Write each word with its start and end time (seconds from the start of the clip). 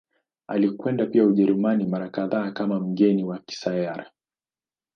Alikwenda 0.47 1.05
pia 1.05 1.25
Ujerumani 1.25 1.85
mara 1.85 2.09
kadhaa 2.09 2.51
kama 2.51 2.79
mgeni 2.79 3.23
wa 3.23 3.39
Kaisari. 3.39 4.05